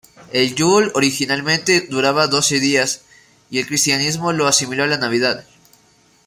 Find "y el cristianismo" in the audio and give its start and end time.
3.51-4.33